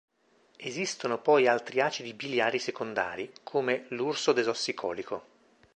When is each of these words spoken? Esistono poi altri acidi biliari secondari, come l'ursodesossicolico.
Esistono 0.57 1.21
poi 1.21 1.45
altri 1.47 1.79
acidi 1.79 2.15
biliari 2.15 2.57
secondari, 2.57 3.31
come 3.43 3.85
l'ursodesossicolico. 3.89 5.25